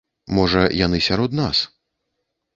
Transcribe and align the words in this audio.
Можа, 0.37 0.63
яны 0.85 1.03
сярод 1.09 1.39
нас. 1.43 1.63